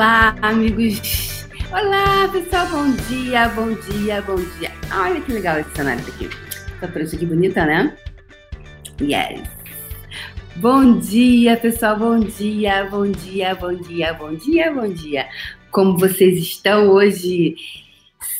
[0.00, 1.46] Olá, amigos.
[1.70, 2.66] Olá, pessoal.
[2.70, 4.70] Bom dia, bom dia, bom dia.
[4.98, 6.30] Olha que legal esse cenário aqui.
[6.74, 7.94] Essa trouxa aqui bonita, né?
[8.98, 9.46] Yes.
[10.56, 11.98] Bom dia, pessoal.
[11.98, 15.28] Bom dia, bom dia, bom dia, bom dia, bom dia.
[15.70, 17.56] Como vocês estão hoje?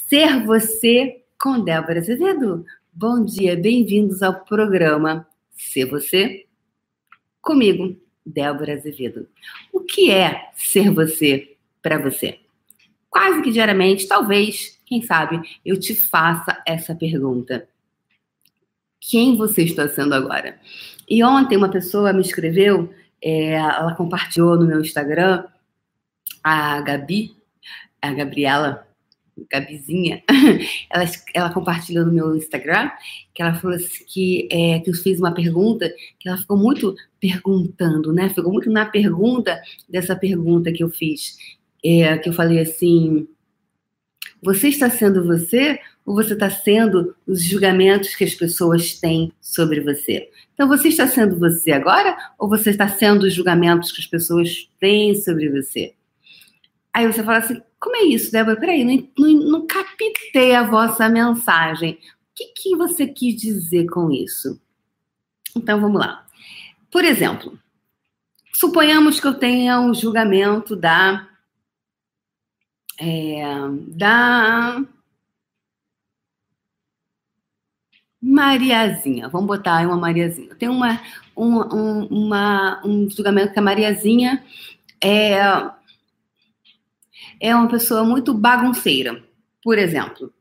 [0.09, 2.65] Ser você com Débora Azevedo.
[2.91, 6.47] Bom dia, bem-vindos ao programa Ser Você
[7.43, 9.29] comigo, Débora Azevedo.
[9.71, 11.50] O que é ser você
[11.83, 12.39] para você?
[13.09, 17.69] Quase que diariamente, talvez, quem sabe, eu te faça essa pergunta.
[19.01, 20.59] Quem você está sendo agora?
[21.09, 25.45] E ontem uma pessoa me escreveu, é, ela compartilhou no meu Instagram,
[26.45, 27.35] a Gabi,
[28.01, 28.87] a Gabriela,
[29.51, 30.23] Gabizinha,
[30.91, 32.91] ela, ela compartilhou no meu Instagram,
[33.35, 36.95] que ela falou assim, que, é, que eu fiz uma pergunta, que ela ficou muito
[37.19, 38.29] perguntando, né?
[38.29, 41.37] Ficou muito na pergunta dessa pergunta que eu fiz.
[41.85, 43.29] É, que eu falei assim:
[44.43, 49.81] você está sendo você ou você está sendo os julgamentos que as pessoas têm sobre
[49.81, 50.29] você?
[50.55, 54.69] Então, você está sendo você agora ou você está sendo os julgamentos que as pessoas
[54.79, 55.95] têm sobre você?
[56.93, 58.61] Aí você fala assim: como é isso, Débora?
[58.61, 61.95] Peraí, não, não, não captei a vossa mensagem.
[61.95, 61.99] O
[62.35, 64.61] que, que você quis dizer com isso?
[65.57, 66.27] Então vamos lá.
[66.91, 67.59] Por exemplo,
[68.53, 71.29] suponhamos que eu tenha um julgamento da.
[73.01, 73.43] É,
[73.97, 74.85] da.
[78.23, 80.55] Mariazinha, vamos botar aí uma Mariazinha.
[80.55, 81.01] Tem uma,
[81.37, 84.45] um, um, uma, um julgamento que a Mariazinha
[85.03, 85.39] é
[87.41, 89.23] é uma pessoa muito bagunceira,
[89.63, 90.33] por exemplo.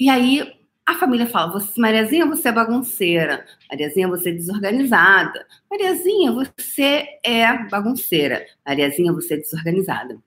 [0.00, 0.54] E aí
[0.86, 3.44] a família fala: você, Mariazinha, você é bagunceira.
[3.70, 5.46] Mariazinha, você é desorganizada.
[5.70, 8.46] Mariazinha, você é bagunceira.
[8.66, 10.18] Mariazinha, você é desorganizada.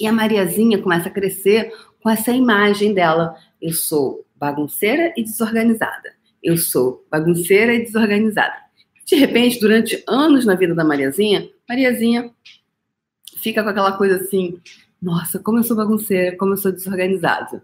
[0.00, 1.70] E a Mariazinha começa a crescer
[2.02, 3.36] com essa imagem dela.
[3.60, 6.14] Eu sou bagunceira e desorganizada.
[6.42, 8.54] Eu sou bagunceira e desorganizada.
[9.04, 12.30] De repente, durante anos na vida da Mariazinha, Mariazinha
[13.36, 14.58] fica com aquela coisa assim:
[15.02, 17.60] nossa, como eu sou bagunceira, como eu sou desorganizado.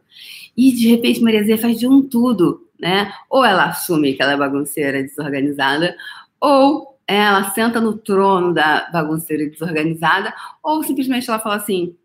[0.54, 3.12] E de repente Mariazinha faz de um tudo, né?
[3.30, 5.96] Ou ela assume que ela é bagunceira, desorganizada,
[6.38, 11.96] ou ela senta no trono da bagunceira e desorganizada, ou simplesmente ela fala assim: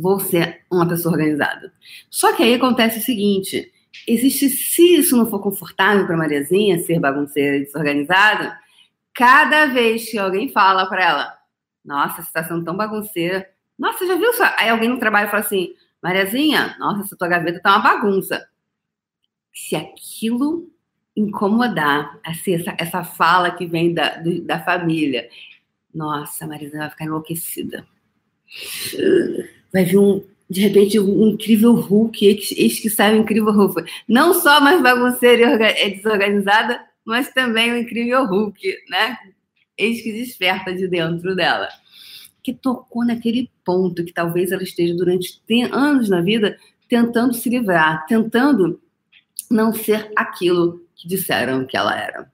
[0.00, 1.72] vou ser uma pessoa organizada.
[2.10, 3.72] Só que aí acontece o seguinte:
[4.06, 8.58] existe, se isso não for confortável para Mariazinha ser bagunceira e desorganizada,
[9.12, 11.38] cada vez que alguém fala para ela,
[11.84, 14.42] nossa, você está sendo tão bagunceira, nossa, já viu isso?
[14.56, 18.46] Aí alguém no trabalho fala assim, Mariazinha, nossa, essa tua gaveta tá uma bagunça.
[19.52, 20.70] Se aquilo
[21.16, 25.28] incomodar, assim, essa, essa fala que vem da, do, da família,
[25.94, 27.86] nossa, Mariazinha vai ficar enlouquecida.
[29.74, 33.84] Vai vir um, de repente, um incrível Hulk, eis que sai um incrível Hulk.
[34.08, 39.18] Não só mais bagunceira e desorganizada, mas também o um incrível Hulk, né?
[39.76, 41.68] Eis que desperta de dentro dela
[42.44, 45.40] que tocou naquele ponto que talvez ela esteja durante
[45.72, 48.78] anos na vida tentando se livrar, tentando
[49.50, 52.30] não ser aquilo que disseram que ela era.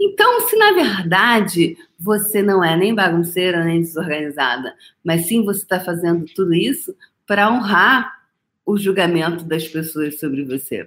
[0.00, 5.80] Então, se na verdade você não é nem bagunceira nem desorganizada, mas sim você está
[5.80, 6.94] fazendo tudo isso
[7.26, 8.16] para honrar
[8.64, 10.86] o julgamento das pessoas sobre você.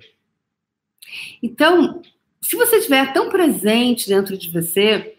[1.41, 2.01] Então,
[2.41, 5.15] se você estiver tão presente dentro de você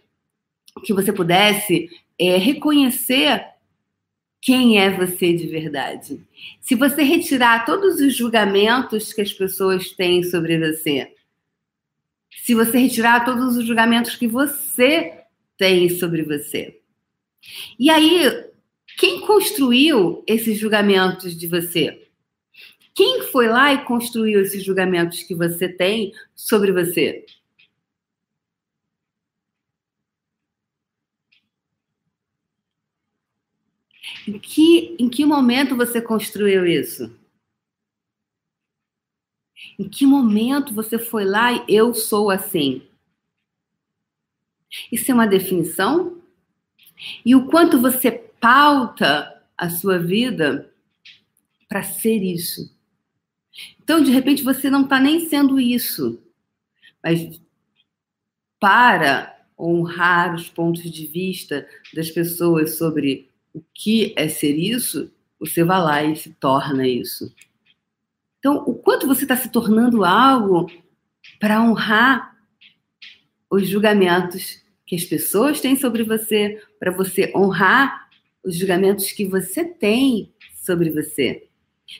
[0.84, 1.88] que você pudesse
[2.18, 3.44] é reconhecer
[4.40, 6.22] quem é você de verdade.
[6.60, 11.12] Se você retirar todos os julgamentos que as pessoas têm sobre você,
[12.30, 15.24] se você retirar todos os julgamentos que você
[15.56, 16.80] tem sobre você.
[17.78, 18.50] E aí,
[18.98, 22.08] quem construiu esses julgamentos de você?
[22.94, 27.24] Quem foi lá e construiu esses julgamentos que você tem sobre você?
[34.26, 37.19] Em que, em que momento você construiu isso?
[39.78, 42.82] Em que momento você foi lá e eu sou assim?
[44.90, 46.20] Isso é uma definição?
[47.24, 50.72] E o quanto você pauta a sua vida
[51.68, 52.74] para ser isso?
[53.82, 56.22] Então, de repente, você não está nem sendo isso,
[57.02, 57.40] mas
[58.58, 65.64] para honrar os pontos de vista das pessoas sobre o que é ser isso, você
[65.64, 67.34] vai lá e se torna isso.
[68.40, 70.66] Então, o quanto você está se tornando algo
[71.38, 72.34] para honrar
[73.50, 78.08] os julgamentos que as pessoas têm sobre você, para você honrar
[78.42, 81.46] os julgamentos que você tem sobre você.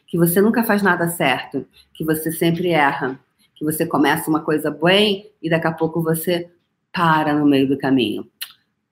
[0.07, 3.21] Que você nunca faz nada certo, que você sempre erra,
[3.55, 6.51] que você começa uma coisa bem e daqui a pouco você
[6.91, 8.29] para no meio do caminho.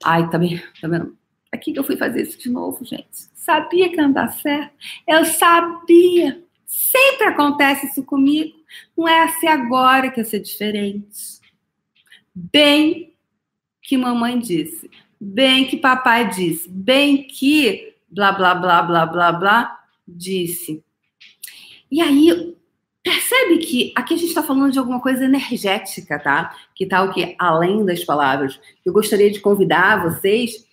[0.04, 1.16] Ai, tá, bem, tá vendo?
[1.50, 3.08] Aqui que eu fui fazer isso de novo, gente.
[3.34, 4.74] Sabia que não dá certo.
[5.08, 6.44] Eu sabia.
[6.68, 8.54] Sempre acontece isso comigo.
[8.94, 11.40] Não é assim agora que eu ser diferente.
[12.34, 13.14] Bem
[13.80, 14.90] que mamãe disse.
[15.18, 16.68] Bem que papai disse.
[16.68, 20.84] Bem que blá, blá, blá, blá, blá, blá disse.
[21.90, 22.54] E aí,
[23.02, 26.54] percebe que aqui a gente está falando de alguma coisa energética, tá?
[26.74, 27.34] Que tal tá que?
[27.38, 28.60] Além das palavras.
[28.84, 30.68] Eu gostaria de convidar vocês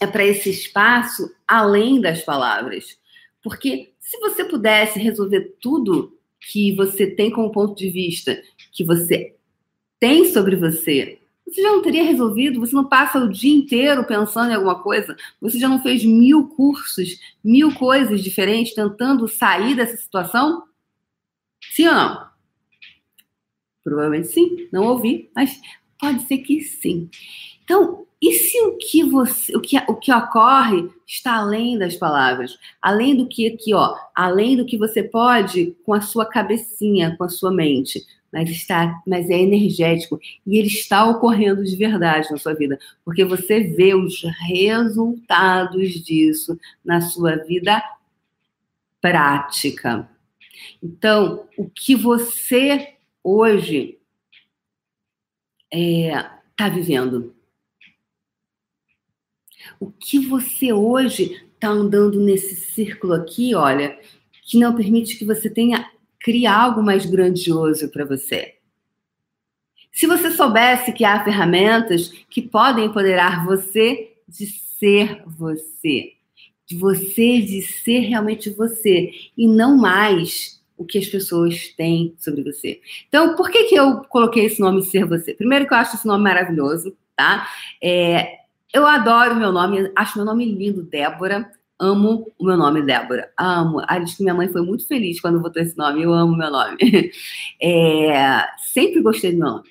[0.00, 2.98] é para esse espaço além das palavras.
[3.42, 9.36] Porque se você pudesse resolver tudo que você tem como ponto de vista, que você
[10.00, 12.60] tem sobre você, você já não teria resolvido?
[12.60, 15.16] Você não passa o dia inteiro pensando em alguma coisa?
[15.40, 20.64] Você já não fez mil cursos, mil coisas diferentes tentando sair dessa situação?
[21.70, 22.26] Sim ou não?
[23.84, 25.60] Provavelmente sim, não ouvi, mas
[25.98, 27.08] pode ser que sim.
[27.72, 32.58] Então, e se o que você, o que, o que ocorre está além das palavras,
[32.82, 37.24] além do que aqui, ó, além do que você pode com a sua cabecinha, com
[37.24, 42.36] a sua mente, mas está, mas é energético e ele está ocorrendo de verdade na
[42.36, 47.82] sua vida, porque você vê os resultados disso na sua vida
[49.00, 50.06] prática.
[50.82, 53.98] Então, o que você hoje
[55.72, 57.34] está é, tá vivendo?
[59.78, 63.98] O que você hoje está andando nesse círculo aqui, olha,
[64.42, 68.56] que não permite que você tenha criar algo mais grandioso para você?
[69.92, 76.12] Se você soubesse que há ferramentas que podem empoderar você de ser você,
[76.66, 82.42] de você de ser realmente você e não mais o que as pessoas têm sobre
[82.42, 82.80] você.
[83.08, 85.34] Então, por que, que eu coloquei esse nome Ser Você?
[85.34, 87.48] Primeiro que eu acho esse nome maravilhoso, tá?
[87.80, 88.41] É,
[88.72, 91.50] eu adoro meu nome, acho meu nome lindo, Débora.
[91.78, 93.30] Amo o meu nome, Débora.
[93.36, 93.82] Amo.
[94.04, 96.02] Diz que minha mãe foi muito feliz quando botou esse nome.
[96.02, 96.78] Eu amo meu nome.
[97.60, 99.68] É, sempre gostei do meu nome.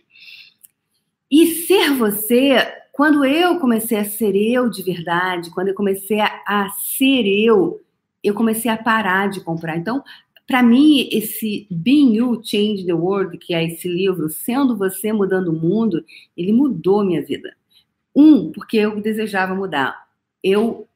[1.30, 2.57] E ser você,
[2.92, 7.81] quando eu comecei a ser eu de verdade, quando eu comecei a, a ser eu,
[8.24, 9.77] eu comecei a parar de comprar.
[9.77, 10.03] Então,
[10.45, 15.48] para mim, esse Being You Change the World, que é esse livro, Sendo Você Mudando
[15.48, 16.03] o Mundo,
[16.36, 17.56] ele mudou minha vida.
[18.16, 20.08] Um, porque eu desejava mudar.
[20.44, 20.88] Eu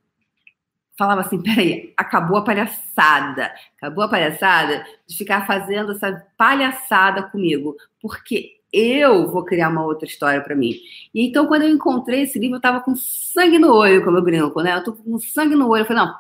[0.98, 7.76] falava assim: peraí, acabou a palhaçada, acabou a palhaçada de ficar fazendo essa palhaçada comigo,
[8.02, 10.74] porque eu vou criar uma outra história para mim.
[11.14, 14.24] E então, quando eu encontrei esse livro, eu tava com sangue no olho, como eu
[14.24, 14.76] brinco, né?
[14.76, 15.84] Eu tô com sangue no olho.
[15.84, 16.16] Eu falei: não,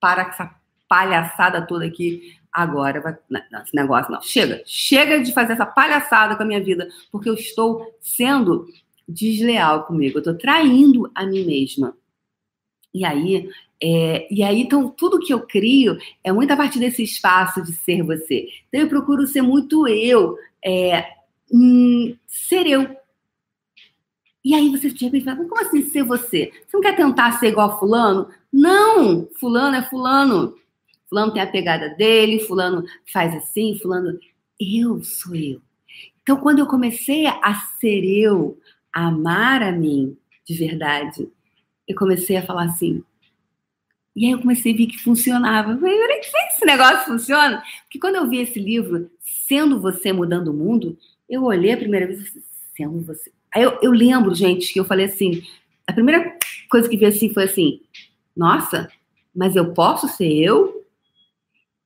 [0.00, 0.54] para com essa
[0.88, 3.00] palhaçada toda aqui agora.
[3.00, 3.16] Vai...
[3.50, 4.22] Não, esse negócio não.
[4.22, 8.66] Chega, chega de fazer essa palhaçada com a minha vida, porque eu estou sendo
[9.08, 11.96] desleal comigo, eu estou traindo a mim mesma.
[12.92, 13.48] E aí,
[13.80, 17.72] é, e aí, então, tudo que eu crio é muito a partir desse espaço de
[17.72, 18.48] ser você.
[18.68, 21.04] Então, eu procuro ser muito eu, é,
[21.52, 22.96] hum, ser eu.
[24.44, 26.50] E aí você de repente fala, como assim ser você?
[26.66, 28.28] Você não quer tentar ser igual fulano?
[28.52, 29.28] Não!
[29.38, 30.56] Fulano é fulano.
[31.08, 34.18] Fulano tem a pegada dele, fulano faz assim, fulano...
[34.60, 35.60] Eu sou eu.
[36.20, 38.58] Então, quando eu comecei a ser eu,
[38.92, 40.16] amar a mim
[40.48, 41.28] de verdade,
[41.86, 43.04] eu comecei a falar assim.
[44.16, 45.72] E aí eu comecei a ver que funcionava.
[45.72, 47.62] Eu falei, que esse negócio funciona?
[47.82, 52.06] Porque quando eu vi esse livro, Sendo Você Mudando o Mundo, eu olhei a primeira
[52.06, 52.42] vez e
[52.74, 53.30] sendo você.
[53.54, 55.42] Aí eu, eu lembro, gente, que eu falei assim,
[55.86, 56.36] a primeira
[56.70, 57.80] coisa que vi assim foi assim,
[58.34, 58.90] nossa,
[59.34, 60.86] mas eu posso ser eu?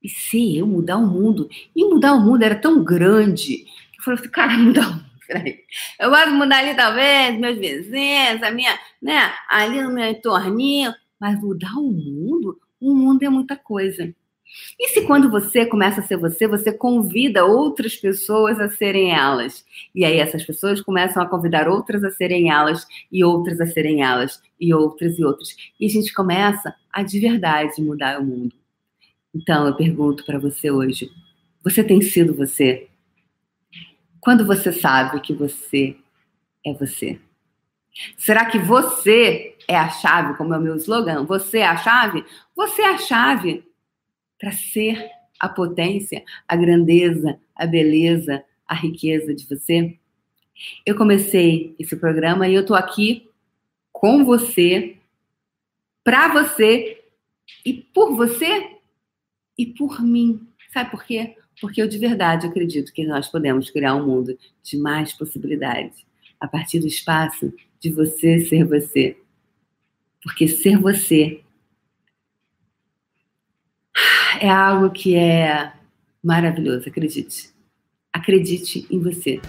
[0.01, 1.49] E ser eu, mudar o mundo.
[1.75, 5.12] E mudar o mundo era tão grande que eu falei cara, mudar o mundo
[5.99, 10.93] eu gosto de mudar ali, talvez, meus vizinhos, a minha, né, ali no meu entorninho,
[11.19, 14.13] mas mudar o mundo, o mundo é muita coisa.
[14.79, 19.65] E se quando você começa a ser você, você convida outras pessoas a serem elas?
[19.95, 24.03] E aí essas pessoas começam a convidar outras a serem elas, e outras a serem
[24.03, 25.55] elas, e outras e outras.
[25.79, 28.55] E a gente começa a de verdade mudar o mundo.
[29.33, 31.09] Então eu pergunto para você hoje:
[31.63, 32.87] você tem sido você?
[34.23, 35.97] Quando você sabe que você
[36.65, 37.19] é você?
[38.15, 41.25] Será que você é a chave, como é o meu slogan?
[41.25, 42.23] Você é a chave?
[42.55, 43.67] Você é a chave
[44.39, 49.99] para ser a potência, a grandeza, a beleza, a riqueza de você?
[50.85, 53.29] Eu comecei esse programa e eu estou aqui
[53.91, 54.95] com você
[56.01, 57.03] para você
[57.65, 58.77] e por você
[59.57, 60.47] e por mim.
[60.71, 61.35] Sabe por quê?
[61.63, 66.05] Porque eu de verdade acredito que nós podemos criar um mundo de mais possibilidades
[66.37, 69.15] a partir do espaço de você ser você.
[70.21, 71.41] Porque ser você
[74.41, 75.71] é algo que é
[76.21, 77.53] maravilhoso, acredite.
[78.11, 79.39] Acredite em você.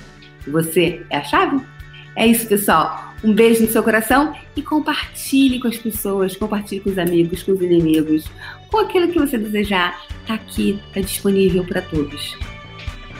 [0.47, 1.67] Você é a chave?
[2.15, 3.14] É isso, pessoal.
[3.25, 7.53] Um beijo no seu coração e compartilhe com as pessoas, compartilhe com os amigos, com
[7.53, 8.27] os inimigos,
[8.71, 9.99] com aquilo que você desejar.
[10.21, 12.37] Está aqui, está disponível para todos.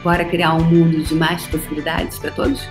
[0.03, 2.69] Bora criar um mundo de mais possibilidades para todos?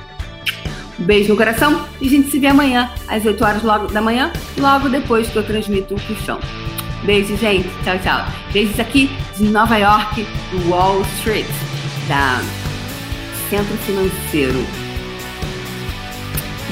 [1.00, 4.00] Um beijo no coração e a gente se vê amanhã, às 8 horas logo da
[4.00, 6.40] manhã, logo depois que eu transmito o puxão.
[7.04, 7.68] Beijo, gente.
[7.84, 8.26] Tchau, tchau.
[8.54, 10.24] Beijos aqui de Nova York,
[10.68, 11.48] Wall Street,
[12.08, 12.40] da
[13.50, 14.83] Centro Financeiro.